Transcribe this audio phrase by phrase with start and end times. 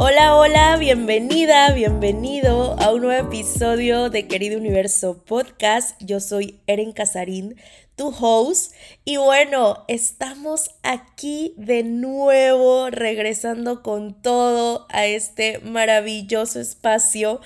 [0.00, 6.00] Hola, hola, bienvenida, bienvenido a un nuevo episodio de Querido Universo Podcast.
[6.00, 7.56] Yo soy Eren Casarín,
[7.96, 8.72] tu host.
[9.04, 17.40] Y bueno, estamos aquí de nuevo, regresando con todo a este maravilloso espacio.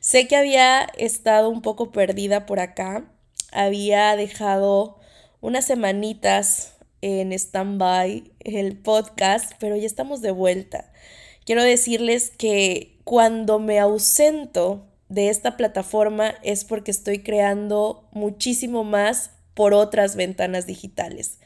[0.00, 3.10] Sé que había estado un poco perdida por acá,
[3.50, 5.00] había dejado
[5.40, 10.92] unas semanitas en stand-by el podcast, pero ya estamos de vuelta.
[11.44, 19.30] Quiero decirles que cuando me ausento de esta plataforma es porque estoy creando muchísimo más
[19.52, 21.38] por otras ventanas digitales.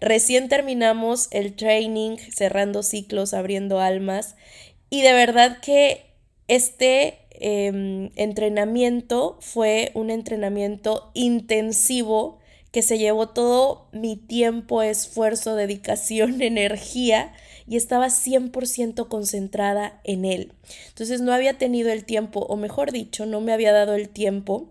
[0.00, 4.36] Recién terminamos el training, cerrando ciclos, abriendo almas
[4.88, 6.06] y de verdad que
[6.48, 12.38] este em, entrenamiento fue un entrenamiento intensivo
[12.72, 17.32] que se llevó todo mi tiempo, esfuerzo, dedicación, energía
[17.70, 20.52] y estaba 100% concentrada en él.
[20.88, 24.68] Entonces no había tenido el tiempo, o mejor dicho, no me había dado el tiempo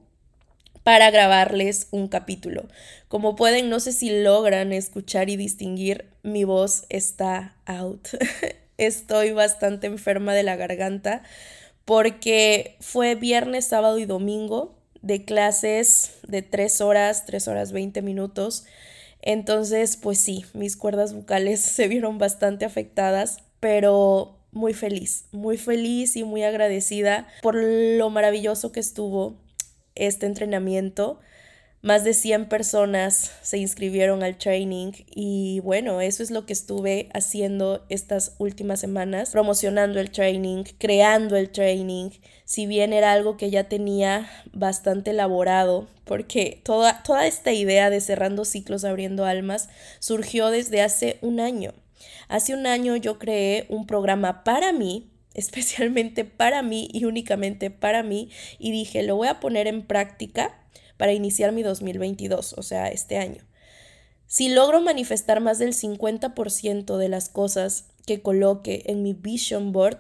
[0.84, 2.68] para grabarles un capítulo.
[3.08, 8.10] Como pueden, no sé si logran escuchar y distinguir, mi voz está out.
[8.78, 11.24] Estoy bastante enferma de la garganta
[11.86, 18.66] porque fue viernes, sábado y domingo de clases de 3 horas, 3 horas 20 minutos.
[19.22, 26.16] Entonces, pues sí, mis cuerdas vocales se vieron bastante afectadas, pero muy feliz, muy feliz
[26.16, 29.36] y muy agradecida por lo maravilloso que estuvo
[29.96, 31.20] este entrenamiento.
[31.82, 37.08] Más de 100 personas se inscribieron al training y bueno, eso es lo que estuve
[37.14, 42.10] haciendo estas últimas semanas, promocionando el training, creando el training,
[42.44, 48.02] si bien era algo que ya tenía bastante elaborado, porque toda, toda esta idea de
[48.02, 49.70] cerrando ciclos, abriendo almas,
[50.00, 51.74] surgió desde hace un año.
[52.28, 58.04] Hace un año yo creé un programa para mí, especialmente para mí y únicamente para
[58.04, 60.59] mí, y dije, lo voy a poner en práctica
[61.00, 63.42] para iniciar mi 2022, o sea, este año.
[64.28, 70.00] Si logro manifestar más del 50% de las cosas que coloque en mi vision board,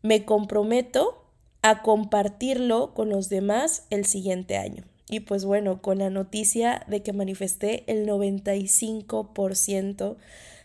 [0.00, 1.26] me comprometo
[1.60, 4.84] a compartirlo con los demás el siguiente año.
[5.10, 10.16] Y pues bueno, con la noticia de que manifesté el 95%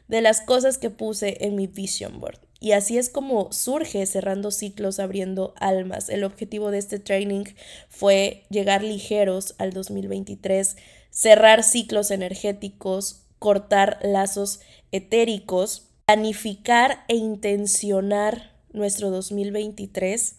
[0.07, 2.39] de las cosas que puse en mi vision board.
[2.59, 6.09] Y así es como surge cerrando ciclos, abriendo almas.
[6.09, 7.45] El objetivo de este training
[7.89, 10.75] fue llegar ligeros al 2023,
[11.11, 20.35] cerrar ciclos energéticos, cortar lazos etéricos, planificar e intencionar nuestro 2023,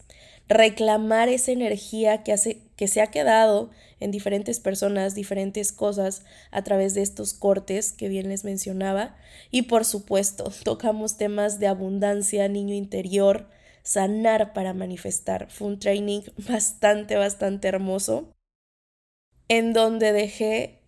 [0.49, 6.63] reclamar esa energía que, hace, que se ha quedado en diferentes personas, diferentes cosas a
[6.63, 9.15] través de estos cortes que bien les mencionaba.
[9.51, 13.47] Y por supuesto, tocamos temas de abundancia, niño interior,
[13.83, 15.49] sanar para manifestar.
[15.49, 18.33] Fue un training bastante, bastante hermoso,
[19.47, 20.78] en donde dejé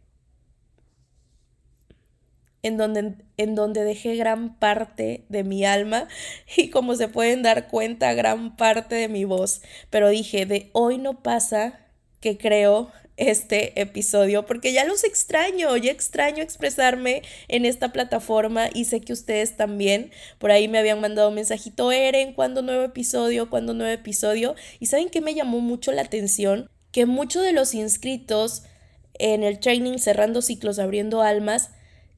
[2.64, 6.08] en donde, en donde dejé gran parte de mi alma
[6.58, 9.62] y como se pueden dar cuenta, gran parte de mi voz.
[9.90, 11.80] Pero dije, de hoy no pasa
[12.20, 18.86] que creo este episodio porque ya los extraño, ya extraño expresarme en esta plataforma y
[18.86, 23.50] sé que ustedes también por ahí me habían mandado un mensajito, Eren, ¿cuándo nuevo episodio?
[23.50, 24.56] ¿Cuándo nuevo episodio?
[24.80, 28.64] Y saben que me llamó mucho la atención que muchos de los inscritos
[29.20, 31.70] en el training Cerrando Ciclos, Abriendo Almas,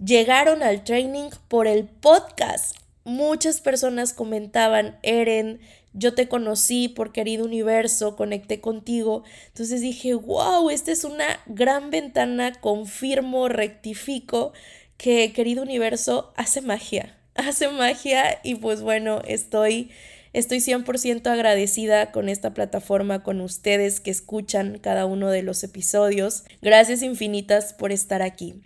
[0.03, 2.75] llegaron al training por el podcast.
[3.03, 5.59] Muchas personas comentaban, Eren,
[5.93, 9.23] yo te conocí por querido universo, conecté contigo.
[9.47, 14.53] Entonces dije, wow, esta es una gran ventana, confirmo, rectifico
[14.97, 19.91] que querido universo hace magia, hace magia y pues bueno, estoy...
[20.33, 26.43] Estoy 100% agradecida con esta plataforma, con ustedes que escuchan cada uno de los episodios.
[26.59, 28.63] Gracias infinitas por estar aquí.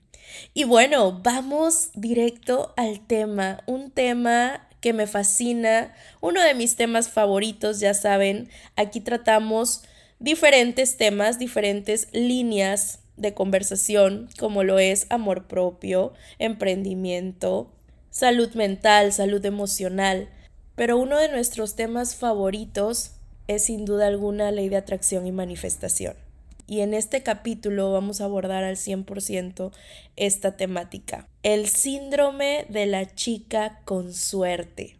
[0.53, 7.09] Y bueno, vamos directo al tema, un tema que me fascina, uno de mis temas
[7.09, 9.83] favoritos, ya saben, aquí tratamos
[10.19, 17.71] diferentes temas, diferentes líneas de conversación, como lo es amor propio, emprendimiento,
[18.09, 20.29] salud mental, salud emocional,
[20.75, 23.11] pero uno de nuestros temas favoritos
[23.47, 26.26] es sin duda alguna ley de atracción y manifestación.
[26.67, 29.71] Y en este capítulo vamos a abordar al 100%
[30.17, 31.25] esta temática.
[31.41, 34.97] El síndrome de la chica con suerte.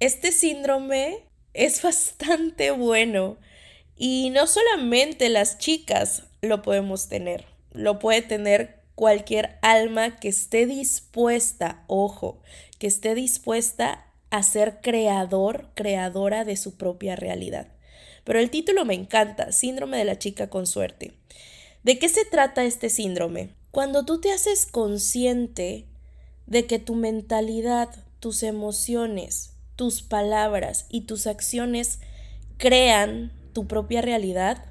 [0.00, 1.18] Este síndrome
[1.52, 3.36] es bastante bueno
[3.96, 10.66] y no solamente las chicas lo podemos tener, lo puede tener cualquier alma que esté
[10.66, 12.40] dispuesta, ojo,
[12.78, 17.68] que esté dispuesta a ser creador, creadora de su propia realidad.
[18.26, 21.12] Pero el título me encanta, Síndrome de la chica con suerte.
[21.84, 23.54] ¿De qué se trata este síndrome?
[23.70, 25.86] Cuando tú te haces consciente
[26.46, 27.88] de que tu mentalidad,
[28.18, 32.00] tus emociones, tus palabras y tus acciones
[32.56, 34.64] crean tu propia realidad,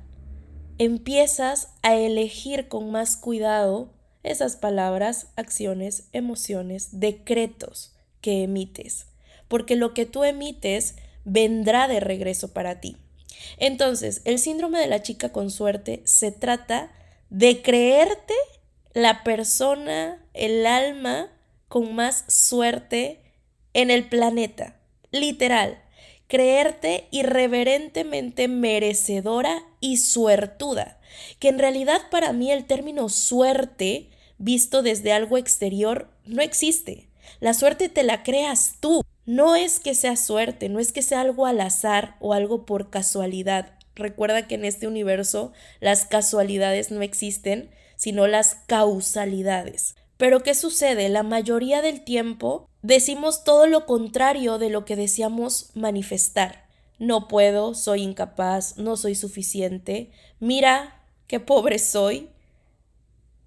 [0.78, 3.94] empiezas a elegir con más cuidado
[4.24, 9.06] esas palabras, acciones, emociones, decretos que emites,
[9.48, 12.98] porque lo que tú emites vendrá de regreso para ti.
[13.58, 16.92] Entonces, el síndrome de la chica con suerte se trata
[17.30, 18.34] de creerte
[18.94, 21.30] la persona, el alma
[21.68, 23.22] con más suerte
[23.74, 24.80] en el planeta.
[25.12, 25.82] Literal,
[26.28, 31.00] creerte irreverentemente merecedora y suertuda,
[31.40, 37.05] que en realidad para mí el término suerte, visto desde algo exterior, no existe.
[37.39, 39.01] La suerte te la creas tú.
[39.25, 42.89] No es que sea suerte, no es que sea algo al azar o algo por
[42.89, 43.74] casualidad.
[43.95, 49.95] Recuerda que en este universo las casualidades no existen, sino las causalidades.
[50.18, 51.10] Pero ¿qué sucede?
[51.10, 56.66] La mayoría del tiempo decimos todo lo contrario de lo que deseamos manifestar.
[57.00, 62.30] No puedo, soy incapaz, no soy suficiente, mira qué pobre soy,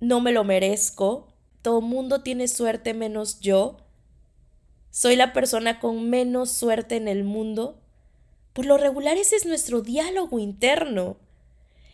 [0.00, 1.28] no me lo merezco,
[1.62, 3.78] todo mundo tiene suerte menos yo,
[4.90, 7.80] soy la persona con menos suerte en el mundo.
[8.52, 11.18] Por lo regular ese es nuestro diálogo interno.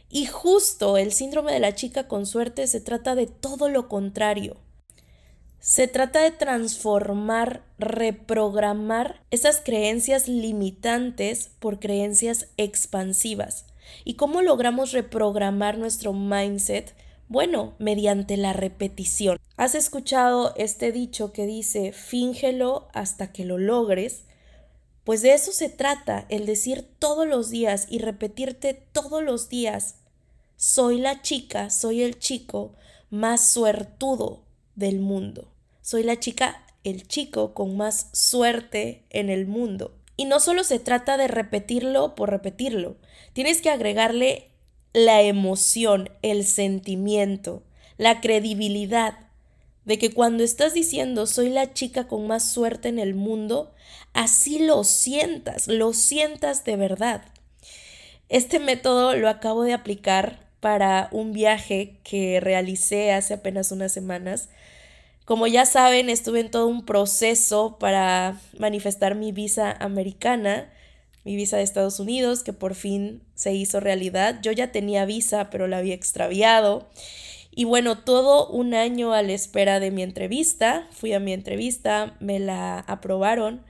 [0.08, 4.56] Y justo el síndrome de la chica con suerte se trata de todo lo contrario.
[5.58, 13.67] Se trata de transformar, reprogramar esas creencias limitantes por creencias expansivas.
[14.05, 16.94] ¿Y cómo logramos reprogramar nuestro mindset?
[17.29, 19.38] Bueno, mediante la repetición.
[19.56, 24.25] ¿Has escuchado este dicho que dice, fíngelo hasta que lo logres?
[25.05, 29.97] Pues de eso se trata, el decir todos los días y repetirte todos los días,
[30.56, 32.75] soy la chica, soy el chico
[33.11, 34.44] más suertudo
[34.77, 35.53] del mundo.
[35.82, 39.94] Soy la chica, el chico con más suerte en el mundo.
[40.17, 42.97] Y no solo se trata de repetirlo por repetirlo,
[43.32, 44.54] tienes que agregarle
[44.94, 47.62] la emoción, el sentimiento,
[47.99, 49.19] la credibilidad
[49.85, 53.75] de que cuando estás diciendo soy la chica con más suerte en el mundo,
[54.14, 57.23] así lo sientas, lo sientas de verdad.
[58.31, 64.49] Este método lo acabo de aplicar para un viaje que realicé hace apenas unas semanas
[65.25, 70.70] como ya saben, estuve en todo un proceso para manifestar mi visa americana,
[71.25, 74.41] mi visa de Estados Unidos, que por fin se hizo realidad.
[74.43, 76.88] Yo ya tenía visa, pero la había extraviado.
[77.50, 80.88] Y bueno, todo un año a la espera de mi entrevista.
[80.91, 83.65] Fui a mi entrevista, me la aprobaron.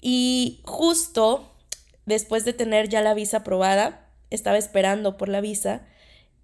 [0.00, 1.50] Y justo
[2.06, 5.86] después de tener ya la visa aprobada, estaba esperando por la visa.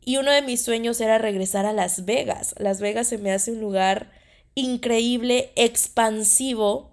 [0.03, 2.55] Y uno de mis sueños era regresar a Las Vegas.
[2.59, 4.11] Las Vegas se me hace un lugar
[4.55, 6.90] increíble, expansivo.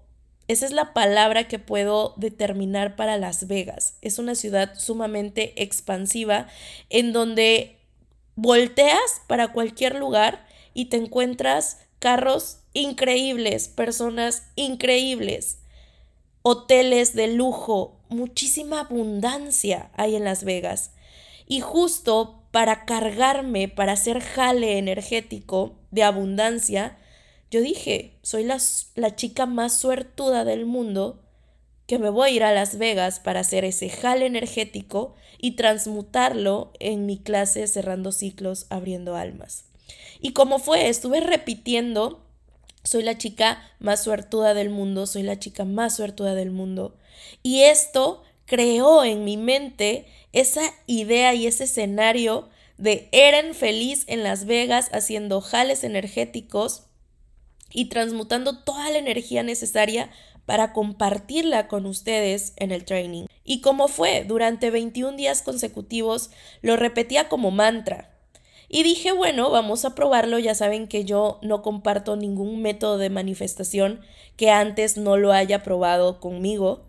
[0.48, 3.98] Esa es la palabra que puedo determinar para Las Vegas.
[4.02, 6.48] Es una ciudad sumamente expansiva
[6.90, 7.78] en donde
[8.36, 15.58] volteas para cualquier lugar y te encuentras carros increíbles, personas increíbles,
[16.44, 20.92] hoteles de lujo, muchísima abundancia hay en Las Vegas.
[21.48, 26.98] Y justo para cargarme, para hacer jale energético de abundancia,
[27.50, 28.58] yo dije, soy la,
[28.96, 31.24] la chica más suertuda del mundo
[31.88, 36.74] que me voy a ir a Las Vegas para hacer ese jale energético y transmutarlo
[36.80, 39.64] en mi clase cerrando ciclos, abriendo almas.
[40.20, 42.26] Y como fue, estuve repitiendo,
[42.84, 46.98] soy la chica más suertuda del mundo, soy la chica más suertuda del mundo.
[47.42, 54.24] Y esto creó en mi mente esa idea y ese escenario de Eren feliz en
[54.24, 56.87] Las Vegas haciendo jales energéticos
[57.72, 60.10] y transmutando toda la energía necesaria
[60.46, 63.26] para compartirla con ustedes en el training.
[63.44, 66.32] Y como fue, durante 21 días consecutivos
[66.62, 68.14] lo repetía como mantra.
[68.70, 73.10] Y dije, bueno, vamos a probarlo, ya saben que yo no comparto ningún método de
[73.10, 74.02] manifestación
[74.36, 76.86] que antes no lo haya probado conmigo.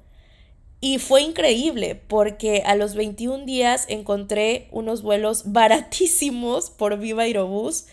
[0.81, 7.87] Y fue increíble porque a los 21 días encontré unos vuelos baratísimos por Viva Aerobús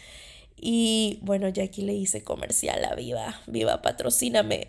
[0.57, 3.41] y bueno, ya aquí le hice comercial a Viva.
[3.47, 4.67] Viva, patrocíname.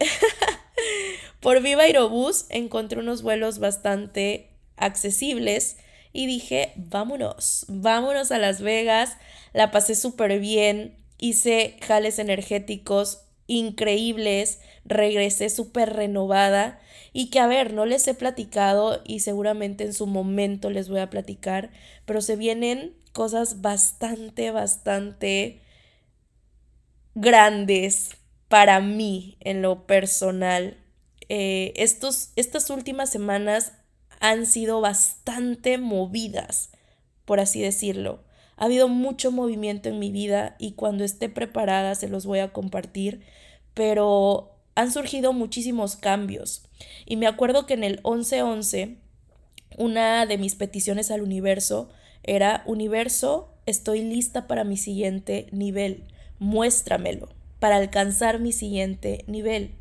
[1.41, 5.77] Por Viva Aerobús encontré unos vuelos bastante accesibles
[6.13, 9.17] y dije, vámonos, vámonos a Las Vegas.
[9.53, 16.81] La pasé súper bien, hice jales energéticos increíbles, regresé súper renovada
[17.13, 21.01] y que a ver, no les he platicado y seguramente en su momento les voy
[21.01, 21.71] a platicar,
[22.05, 25.61] pero se vienen cosas bastante, bastante
[27.17, 28.11] grandes
[28.49, 30.77] para mí en lo personal.
[31.29, 33.73] Eh, estos, estas últimas semanas
[34.21, 36.71] han sido bastante movidas,
[37.25, 38.23] por así decirlo.
[38.57, 42.53] Ha habido mucho movimiento en mi vida y cuando esté preparada se los voy a
[42.53, 43.23] compartir,
[43.75, 46.63] pero han surgido muchísimos cambios.
[47.07, 48.99] Y me acuerdo que en el 1111
[49.79, 51.89] una de mis peticiones al universo
[52.23, 56.05] era, universo, estoy lista para mi siguiente nivel,
[56.39, 57.29] muéstramelo,
[57.59, 59.75] para alcanzar mi siguiente nivel.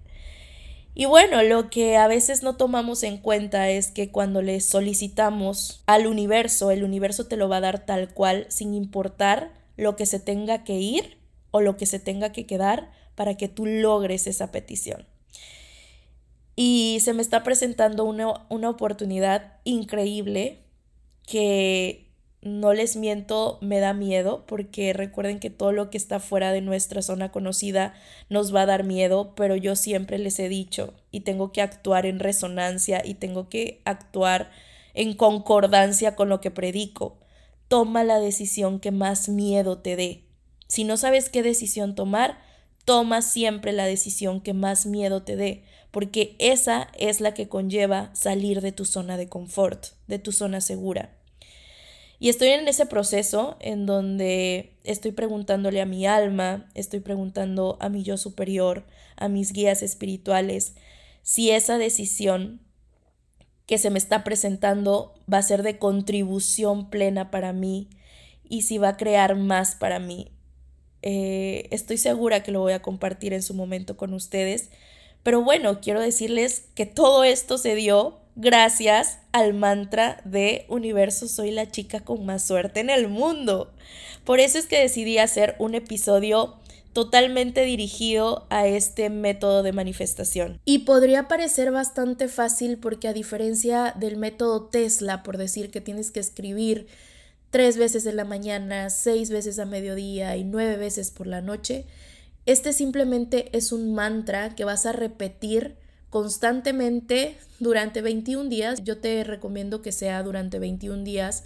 [0.98, 5.84] Y bueno, lo que a veces no tomamos en cuenta es que cuando le solicitamos
[5.88, 10.06] al universo, el universo te lo va a dar tal cual, sin importar lo que
[10.06, 11.18] se tenga que ir
[11.52, 15.06] o lo que se tenga que quedar para que tú logres esa petición.
[16.56, 20.64] Y se me está presentando una, una oportunidad increíble
[21.28, 22.05] que
[22.46, 26.62] no les miento, me da miedo, porque recuerden que todo lo que está fuera de
[26.62, 27.96] nuestra zona conocida
[28.30, 32.06] nos va a dar miedo, pero yo siempre les he dicho y tengo que actuar
[32.06, 34.52] en resonancia y tengo que actuar
[34.94, 37.18] en concordancia con lo que predico.
[37.68, 40.26] Toma la decisión que más miedo te dé.
[40.68, 42.38] Si no sabes qué decisión tomar,
[42.86, 48.14] toma siempre la decisión que más miedo te dé, porque esa es la que conlleva
[48.14, 51.25] salir de tu zona de confort, de tu zona segura.
[52.20, 57.90] Y estoy en ese proceso en donde estoy preguntándole a mi alma, estoy preguntando a
[57.90, 58.86] mi yo superior,
[59.18, 60.76] a mis guías espirituales,
[61.24, 62.62] si esa decisión
[63.66, 67.90] que se me está presentando va a ser de contribución plena para mí
[68.48, 70.32] y si va a crear más para mí.
[71.02, 74.70] Eh, estoy segura que lo voy a compartir en su momento con ustedes,
[75.24, 81.52] pero bueno, quiero decirles que todo esto se dio gracias al mantra de universo soy
[81.52, 83.72] la chica con más suerte en el mundo.
[84.24, 86.56] Por eso es que decidí hacer un episodio
[86.94, 90.62] totalmente dirigido a este método de manifestación.
[90.64, 96.12] Y podría parecer bastante fácil porque a diferencia del método Tesla, por decir que tienes
[96.12, 96.88] que escribir
[97.50, 101.86] tres veces en la mañana, seis veces a mediodía y nueve veces por la noche,
[102.46, 105.76] este simplemente es un mantra que vas a repetir
[106.16, 108.86] constantemente durante 21 días.
[108.86, 111.44] Yo te recomiendo que sea durante 21 días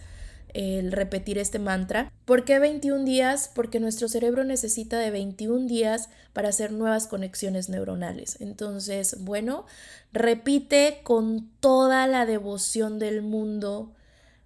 [0.53, 2.13] el repetir este mantra.
[2.25, 3.49] ¿Por qué 21 días?
[3.55, 8.39] Porque nuestro cerebro necesita de 21 días para hacer nuevas conexiones neuronales.
[8.41, 9.65] Entonces, bueno,
[10.13, 13.95] repite con toda la devoción del mundo,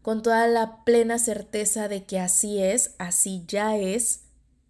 [0.01, 4.22] con toda la plena certeza de que así es, así ya es,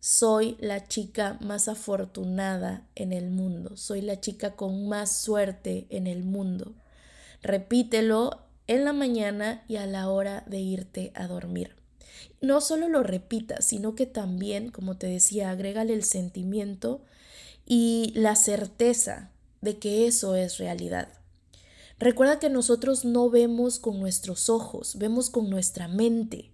[0.04, 6.08] soy la chica más afortunada en el mundo, soy la chica con más suerte en
[6.08, 6.74] el mundo.
[7.42, 11.78] Repítelo en la mañana y a la hora de irte a dormir.
[12.42, 17.02] No solo lo repitas, sino que también, como te decía, agrégale el sentimiento
[17.66, 19.32] y la certeza
[19.62, 21.08] de que eso es realidad.
[21.98, 26.53] Recuerda que nosotros no vemos con nuestros ojos, vemos con nuestra mente.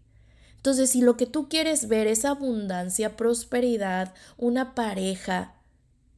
[0.59, 5.55] Entonces, si lo que tú quieres ver es abundancia, prosperidad, una pareja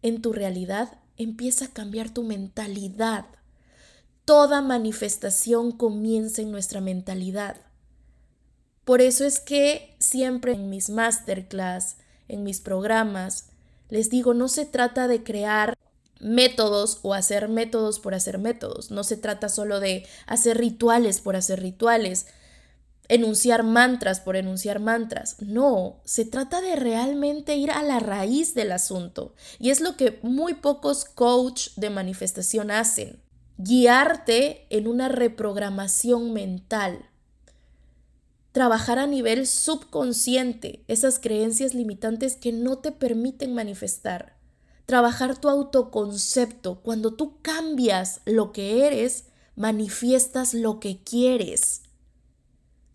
[0.01, 3.25] en tu realidad, empieza a cambiar tu mentalidad.
[4.25, 7.57] Toda manifestación comienza en nuestra mentalidad.
[8.83, 13.49] Por eso es que siempre en mis masterclass, en mis programas,
[13.89, 15.77] les digo, no se trata de crear
[16.19, 18.89] métodos o hacer métodos por hacer métodos.
[18.89, 22.25] No se trata solo de hacer rituales por hacer rituales
[23.11, 25.35] enunciar mantras por enunciar mantras.
[25.41, 29.35] No, se trata de realmente ir a la raíz del asunto.
[29.59, 33.21] Y es lo que muy pocos coach de manifestación hacen.
[33.57, 37.09] Guiarte en una reprogramación mental.
[38.53, 44.37] Trabajar a nivel subconsciente esas creencias limitantes que no te permiten manifestar.
[44.85, 46.79] Trabajar tu autoconcepto.
[46.81, 49.25] Cuando tú cambias lo que eres,
[49.57, 51.81] manifiestas lo que quieres.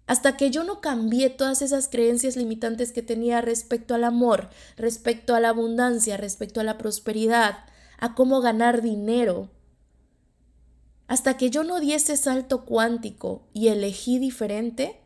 [0.07, 5.35] Hasta que yo no cambié todas esas creencias limitantes que tenía respecto al amor, respecto
[5.35, 7.65] a la abundancia, respecto a la prosperidad,
[7.99, 9.51] a cómo ganar dinero.
[11.09, 15.01] Hasta que yo no di ese salto cuántico y elegí diferente,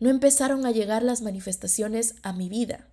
[0.00, 2.86] no empezaron a llegar las manifestaciones a mi vida.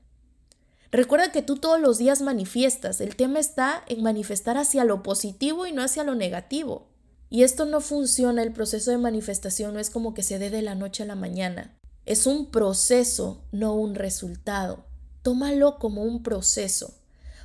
[0.91, 5.67] Recuerda que tú todos los días manifiestas, el tema está en manifestar hacia lo positivo
[5.67, 6.87] y no hacia lo negativo.
[7.29, 10.61] Y esto no funciona, el proceso de manifestación no es como que se dé de
[10.61, 11.75] la noche a la mañana.
[12.05, 14.85] Es un proceso, no un resultado.
[15.23, 16.93] Tómalo como un proceso.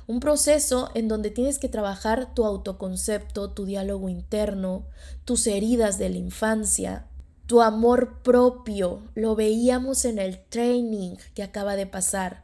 [0.05, 4.85] Un proceso en donde tienes que trabajar tu autoconcepto, tu diálogo interno,
[5.25, 7.07] tus heridas de la infancia,
[7.47, 9.01] tu amor propio.
[9.15, 12.43] Lo veíamos en el training que acaba de pasar.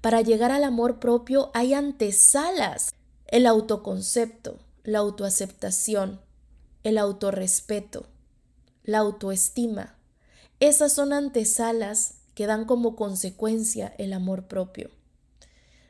[0.00, 2.94] Para llegar al amor propio hay antesalas.
[3.26, 6.20] El autoconcepto, la autoaceptación,
[6.88, 8.06] el autorrespeto,
[8.82, 9.96] la autoestima.
[10.60, 14.90] Esas son antesalas que dan como consecuencia el amor propio.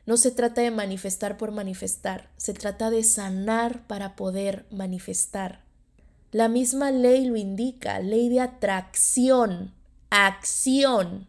[0.05, 5.63] No se trata de manifestar por manifestar, se trata de sanar para poder manifestar.
[6.31, 9.73] La misma ley lo indica, ley de atracción,
[10.09, 11.27] acción.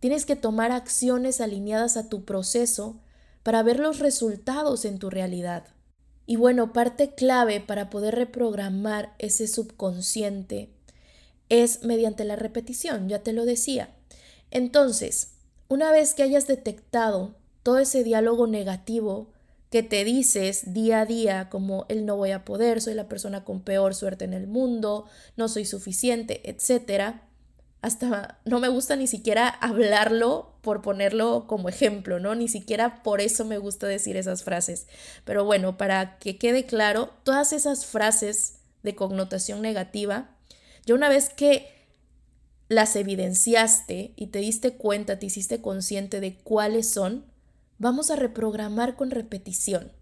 [0.00, 3.00] Tienes que tomar acciones alineadas a tu proceso
[3.42, 5.66] para ver los resultados en tu realidad.
[6.30, 10.68] Y bueno, parte clave para poder reprogramar ese subconsciente
[11.48, 13.94] es mediante la repetición, ya te lo decía.
[14.50, 15.30] Entonces,
[15.68, 19.28] una vez que hayas detectado todo ese diálogo negativo
[19.70, 23.42] que te dices día a día como el no voy a poder, soy la persona
[23.42, 25.06] con peor suerte en el mundo,
[25.38, 27.26] no soy suficiente, etcétera,
[27.80, 32.34] hasta no me gusta ni siquiera hablarlo por ponerlo como ejemplo, ¿no?
[32.34, 34.86] Ni siquiera por eso me gusta decir esas frases.
[35.24, 40.30] Pero bueno, para que quede claro, todas esas frases de connotación negativa,
[40.86, 41.68] ya una vez que
[42.68, 47.24] las evidenciaste y te diste cuenta, te hiciste consciente de cuáles son,
[47.78, 49.92] vamos a reprogramar con repetición.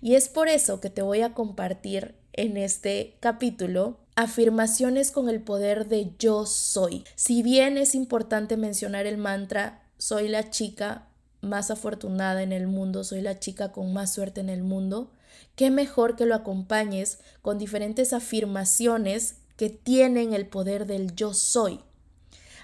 [0.00, 5.40] Y es por eso que te voy a compartir en este capítulo afirmaciones con el
[5.42, 7.04] poder de yo soy.
[7.14, 11.06] Si bien es importante mencionar el mantra soy la chica
[11.42, 15.12] más afortunada en el mundo, soy la chica con más suerte en el mundo,
[15.54, 21.80] qué mejor que lo acompañes con diferentes afirmaciones que tienen el poder del yo soy.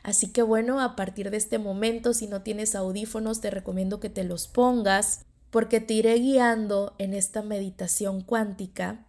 [0.03, 4.11] Así que bueno, a partir de este momento, si no tienes audífonos, te recomiendo que
[4.11, 9.07] te los pongas porque te iré guiando en esta meditación cuántica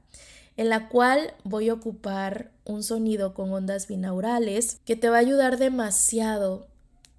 [0.58, 5.22] en la cual voy a ocupar un sonido con ondas binaurales que te va a
[5.22, 6.68] ayudar demasiado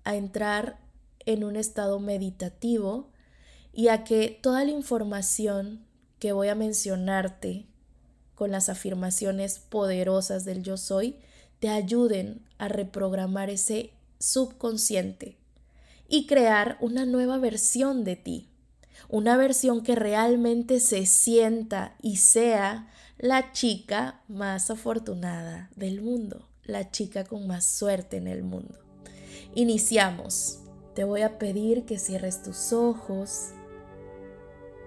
[0.05, 0.79] a entrar
[1.27, 3.11] en un estado meditativo
[3.73, 5.85] y a que toda la información
[6.19, 7.67] que voy a mencionarte
[8.35, 11.17] con las afirmaciones poderosas del yo soy
[11.61, 15.37] te ayuden a reprogramar ese subconsciente
[16.09, 18.49] y crear una nueva versión de ti,
[19.09, 22.91] una versión que realmente se sienta y sea
[23.25, 28.79] la chica más afortunada del mundo, la chica con más suerte en el mundo.
[29.55, 30.61] Iniciamos.
[30.95, 33.53] Te voy a pedir que cierres tus ojos,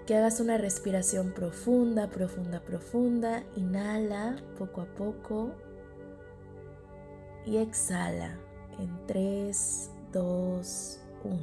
[0.06, 3.42] que hagas una respiración profunda, profunda, profunda.
[3.56, 5.50] Inhala poco a poco
[7.44, 8.38] y exhala
[8.78, 11.38] en 3, 2, 1.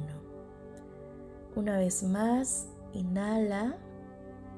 [1.56, 3.76] Una vez más, inhala,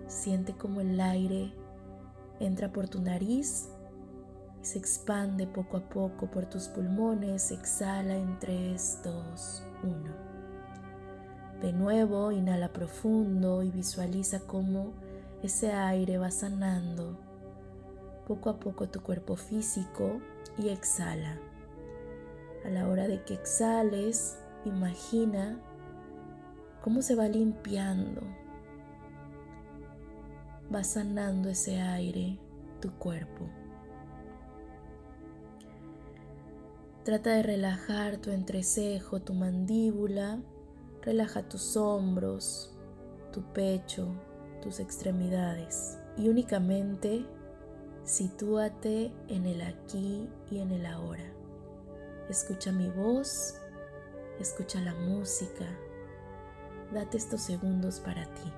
[0.06, 1.57] siente como el aire
[2.40, 3.68] entra por tu nariz
[4.62, 9.92] y se expande poco a poco por tus pulmones, exhala en 3, 2, 1.
[11.62, 14.92] De nuevo, inhala profundo y visualiza cómo
[15.42, 17.18] ese aire va sanando
[18.28, 20.20] poco a poco tu cuerpo físico
[20.58, 21.38] y exhala.
[22.64, 25.58] A la hora de que exhales, imagina
[26.82, 28.20] cómo se va limpiando,
[30.72, 32.38] va sanando ese aire
[32.80, 33.48] tu cuerpo.
[37.04, 40.40] Trata de relajar tu entrecejo, tu mandíbula,
[41.02, 42.76] relaja tus hombros,
[43.32, 44.08] tu pecho,
[44.62, 47.24] tus extremidades y únicamente
[48.08, 51.30] Sitúate en el aquí y en el ahora.
[52.30, 53.56] Escucha mi voz,
[54.40, 55.66] escucha la música.
[56.90, 58.50] Date estos segundos para ti.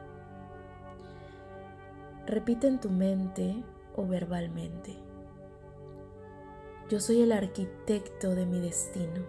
[2.31, 3.61] Repite en tu mente
[3.97, 4.95] o verbalmente.
[6.89, 9.25] Yo soy el arquitecto de mi destino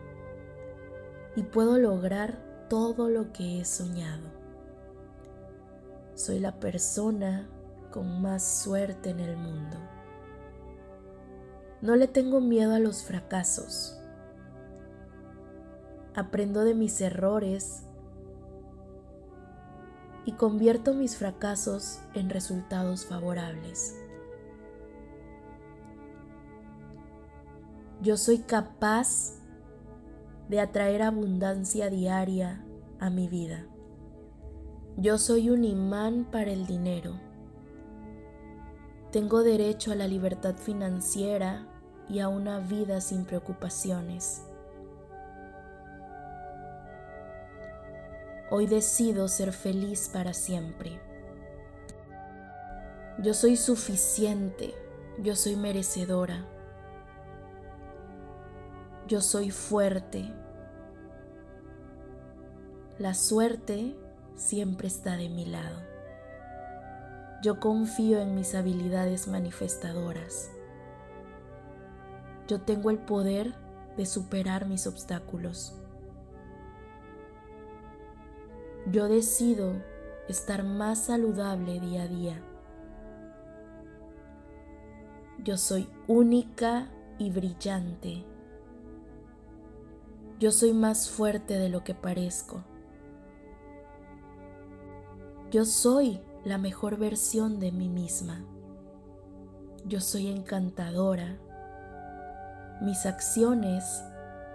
[1.36, 4.30] y puedo lograr todo lo que he soñado.
[6.14, 7.50] Soy la persona
[7.90, 9.78] con más suerte en el mundo.
[11.82, 14.00] No le tengo miedo a los fracasos.
[16.14, 17.88] Aprendo de mis errores
[20.26, 23.98] y convierto mis fracasos en resultados favorables.
[28.02, 29.40] Yo soy capaz
[30.50, 32.64] de atraer abundancia diaria
[33.00, 33.66] a mi vida.
[34.98, 37.20] Yo soy un imán para el dinero.
[39.12, 41.68] Tengo derecho a la libertad financiera
[42.10, 44.44] y a una vida sin preocupaciones.
[48.54, 51.00] Hoy decido ser feliz para siempre.
[53.24, 54.76] Yo soy suficiente,
[55.20, 56.46] yo soy merecedora,
[59.08, 60.34] yo soy fuerte.
[63.00, 63.96] La suerte
[64.36, 65.80] siempre está de mi lado.
[67.42, 70.52] Yo confío en mis habilidades manifestadoras.
[72.50, 73.54] Yo tengo el poder
[73.96, 75.81] de superar mis obstáculos.
[78.92, 79.72] Yo decido
[80.28, 82.42] estar más saludable día a día.
[85.46, 88.26] Yo soy única y brillante.
[90.40, 92.66] Yo soy más fuerte de lo que parezco.
[95.52, 98.44] Yo soy la mejor versión de mí misma.
[99.86, 101.38] Yo soy encantadora.
[102.82, 104.04] Mis acciones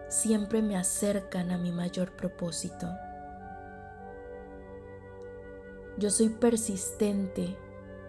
[0.09, 2.87] siempre me acercan a mi mayor propósito.
[5.99, 7.57] Yo soy persistente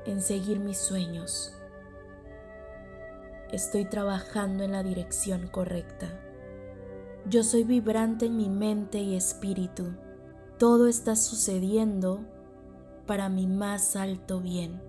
[0.06, 1.54] en seguir mis sueños.
[3.52, 6.08] Estoy trabajando en la dirección correcta.
[7.30, 9.94] Yo soy vibrante en mi mente y espíritu.
[10.58, 12.26] Todo está sucediendo
[13.06, 14.82] para mi más alto bien.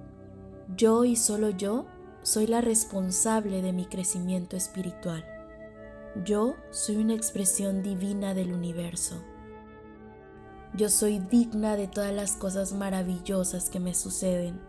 [0.77, 1.87] Yo y solo yo
[2.23, 5.25] soy la responsable de mi crecimiento espiritual.
[6.25, 9.23] Yo soy una expresión divina del universo.
[10.79, 14.61] Yo soy digna de todas las cosas maravillosas que me suceden.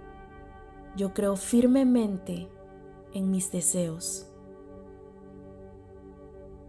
[0.98, 2.50] Yo creo firmemente
[3.14, 4.26] en mis deseos.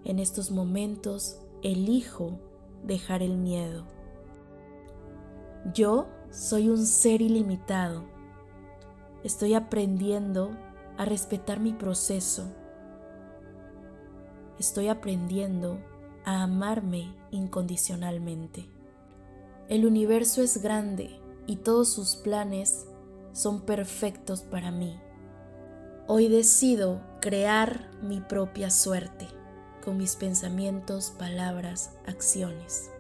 [0.04, 2.38] En estos momentos elijo
[2.84, 3.86] dejar el miedo.
[5.72, 8.04] Yo soy un ser ilimitado.
[9.24, 10.50] Estoy aprendiendo
[10.98, 12.52] a respetar mi proceso.
[14.58, 15.78] Estoy aprendiendo
[16.26, 18.79] a amarme incondicionalmente.
[19.70, 22.86] El universo es grande y todos sus planes
[23.32, 25.00] son perfectos para mí.
[26.08, 29.28] Hoy decido crear mi propia suerte
[29.84, 32.90] con mis pensamientos, palabras, acciones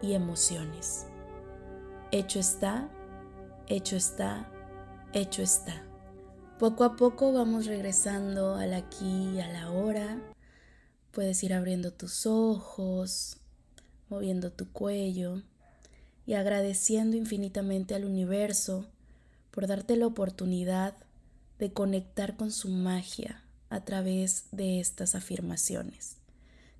[0.00, 1.04] y emociones.
[2.12, 2.88] Hecho está,
[3.66, 4.50] hecho está,
[5.12, 5.84] hecho está.
[6.58, 10.18] Poco a poco vamos regresando al aquí y a la hora.
[11.10, 13.36] Puedes ir abriendo tus ojos,
[14.08, 15.42] moviendo tu cuello
[16.30, 18.86] y agradeciendo infinitamente al universo
[19.50, 20.94] por darte la oportunidad
[21.58, 26.18] de conectar con su magia a través de estas afirmaciones.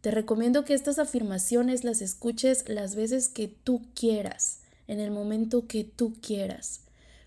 [0.03, 5.67] Te recomiendo que estas afirmaciones las escuches las veces que tú quieras, en el momento
[5.67, 6.83] que tú quieras.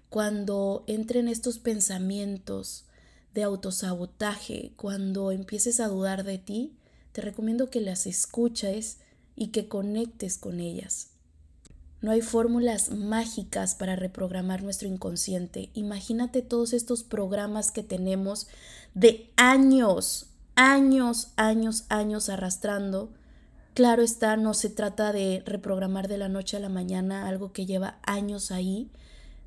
[0.08, 2.86] Cuando entren estos pensamientos
[3.34, 6.78] de autosabotaje, cuando empieces a dudar de ti,
[7.12, 9.00] te recomiendo que las escuches
[9.36, 11.10] y que conectes con ellas.
[12.04, 15.70] No hay fórmulas mágicas para reprogramar nuestro inconsciente.
[15.74, 18.48] Imagínate todos estos programas que tenemos
[18.94, 23.14] de años, años, años, años arrastrando.
[23.74, 27.66] Claro está, no se trata de reprogramar de la noche a la mañana algo que
[27.66, 28.92] lleva años ahí.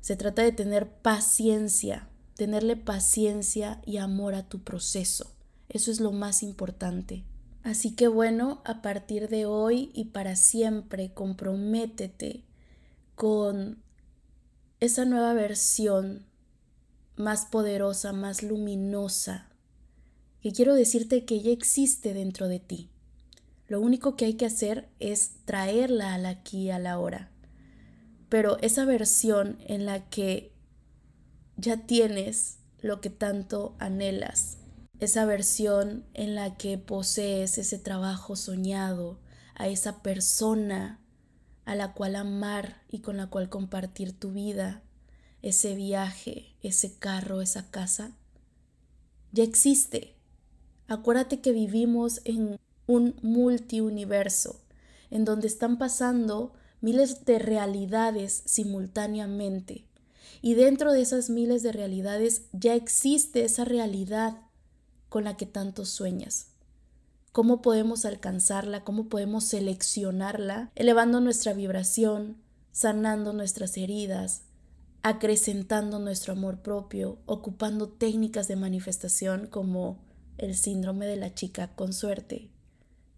[0.01, 5.31] Se trata de tener paciencia, tenerle paciencia y amor a tu proceso.
[5.69, 7.23] Eso es lo más importante.
[7.61, 12.46] Así que bueno, a partir de hoy y para siempre, comprométete
[13.17, 13.81] con
[14.79, 16.27] esa nueva versión
[17.15, 19.49] más poderosa, más luminosa,
[20.39, 22.91] que quiero decirte que ya existe dentro de ti.
[23.67, 27.31] Lo único que hay que hacer es traerla al aquí, a la hora.
[28.29, 30.53] Pero esa versión en la que
[31.55, 34.59] ya tienes lo que tanto anhelas,
[34.99, 39.19] esa versión en la que posees ese trabajo soñado,
[39.55, 41.01] a esa persona
[41.67, 44.81] a la cual amar y con la cual compartir tu vida,
[45.41, 48.15] ese viaje, ese carro, esa casa,
[49.33, 50.15] ya existe.
[50.87, 54.61] Acuérdate que vivimos en un multiuniverso,
[55.11, 59.83] en donde están pasando miles de realidades simultáneamente.
[60.41, 64.37] Y dentro de esas miles de realidades ya existe esa realidad
[65.09, 66.47] con la que tanto sueñas
[67.37, 72.37] cómo podemos alcanzarla, cómo podemos seleccionarla, elevando nuestra vibración,
[72.71, 74.41] sanando nuestras heridas,
[75.03, 79.99] acrecentando nuestro amor propio, ocupando técnicas de manifestación como
[80.39, 82.49] el síndrome de la chica con suerte,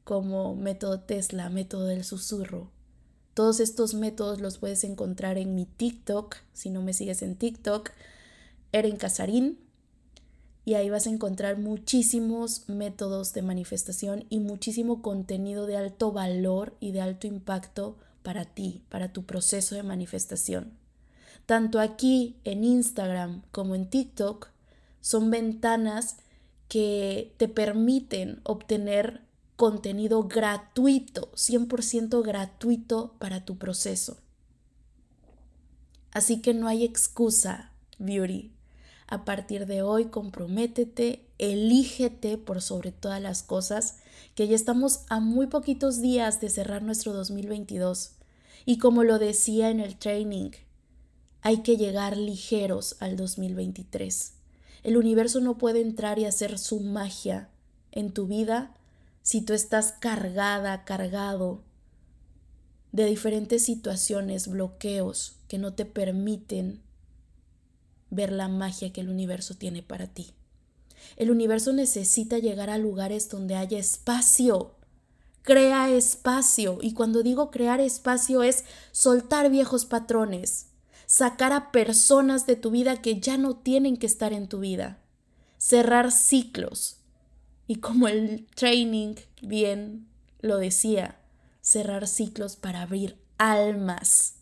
[0.04, 2.74] como método Tesla, método del susurro.
[3.34, 7.92] Todos estos métodos los puedes encontrar en mi TikTok, si no me sigues en TikTok,
[8.74, 9.60] Eren Casarín,
[10.66, 16.76] y ahí vas a encontrar muchísimos métodos de manifestación y muchísimo contenido de alto valor
[16.80, 20.78] y de alto impacto para ti, para tu proceso de manifestación.
[21.46, 24.50] tanto aquí en Instagram como en TikTok,
[25.02, 26.18] son ventanas
[26.68, 29.22] que te permiten obtener
[29.56, 34.20] contenido gratuito, 100% gratuito para tu proceso.
[36.12, 38.54] Así que no hay excusa, Beauty.
[39.12, 43.98] A partir de hoy, comprométete, elígete por sobre todas las cosas,
[44.36, 48.12] que ya estamos a muy poquitos días de cerrar nuestro 2022.
[48.68, 50.52] Y como lo decía en el training,
[51.42, 54.34] hay que llegar ligeros al 2023.
[54.84, 57.50] El universo no puede entrar y hacer su magia
[57.92, 58.76] en tu vida
[59.24, 61.64] si tú estás cargada, cargado
[62.92, 66.84] de diferentes situaciones, bloqueos que no te permiten
[68.10, 70.34] ver la magia que el universo tiene para ti.
[71.16, 74.76] El universo necesita llegar a lugares donde haya espacio.
[75.42, 76.80] Crea espacio.
[76.82, 80.68] Y cuando digo crear espacio es soltar viejos patrones,
[81.06, 85.00] sacar a personas de tu vida que ya no tienen que estar en tu vida,
[85.58, 86.98] cerrar ciclos.
[87.68, 90.08] Y como el training bien
[90.42, 91.20] lo decía,
[91.62, 94.39] cerrar ciclos para abrir almas.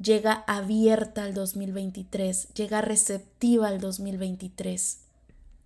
[0.00, 4.98] Llega abierta al 2023, llega receptiva al 2023.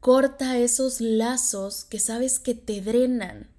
[0.00, 3.52] Corta esos lazos que sabes que te drenan,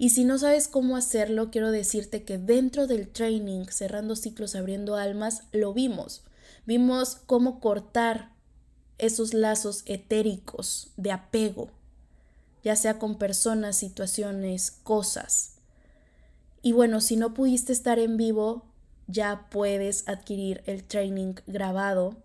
[0.00, 4.96] y si no sabes cómo hacerlo, quiero decirte que dentro del training, cerrando ciclos, abriendo
[4.96, 6.22] almas, lo vimos.
[6.64, 8.32] Vimos cómo cortar
[8.96, 11.68] esos lazos etéricos de apego,
[12.64, 15.56] ya sea con personas, situaciones, cosas.
[16.62, 18.64] Y bueno, si no pudiste estar en vivo,
[19.10, 22.16] ya puedes adquirir el training grabado.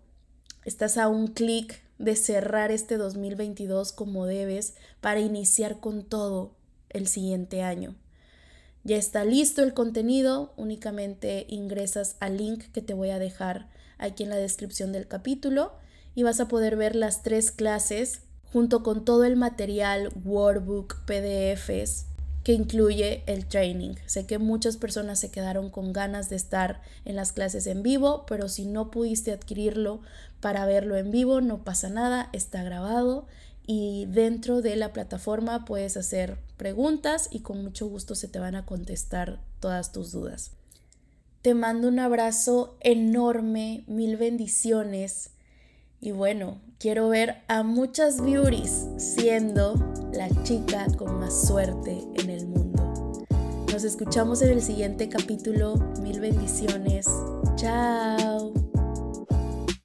[0.64, 6.54] Estás a un clic de cerrar este 2022 como debes para iniciar con todo
[6.90, 7.94] el siguiente año.
[8.84, 13.68] Ya está listo el contenido, únicamente ingresas al link que te voy a dejar
[13.98, 15.72] aquí en la descripción del capítulo
[16.14, 18.20] y vas a poder ver las tres clases
[18.52, 22.06] junto con todo el material, workbook, PDFs
[22.46, 23.96] que incluye el training.
[24.06, 28.24] Sé que muchas personas se quedaron con ganas de estar en las clases en vivo,
[28.28, 30.00] pero si no pudiste adquirirlo
[30.38, 33.26] para verlo en vivo, no pasa nada, está grabado
[33.66, 38.54] y dentro de la plataforma puedes hacer preguntas y con mucho gusto se te van
[38.54, 40.52] a contestar todas tus dudas.
[41.42, 45.30] Te mando un abrazo enorme, mil bendiciones
[46.00, 49.74] y bueno, quiero ver a muchas beauties siendo
[50.16, 53.22] la chica con más suerte en el mundo.
[53.70, 57.06] Nos escuchamos en el siguiente capítulo, mil bendiciones,
[57.56, 58.65] chao.